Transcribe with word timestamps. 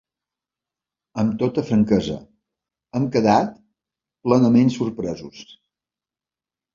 Amb 1.23 1.33
tota 1.41 1.63
franquesa, 1.67 2.15
hem 2.99 3.05
quedat 3.15 3.51
plenament 4.29 4.73
sorpresos. 4.77 5.43